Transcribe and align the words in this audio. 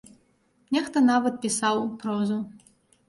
Нехта 0.77 1.03
нават 1.09 1.37
пісаў 1.43 1.85
прозу. 2.05 2.39